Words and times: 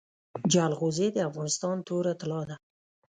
جلغوزي 0.53 1.07
د 1.13 1.17
افغانستان 1.29 1.77
توره 1.87 2.13
طلا 2.21 2.41
ده 2.49 2.55